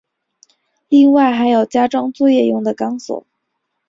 [0.89, 3.23] 另外还有加装作业用的钢索。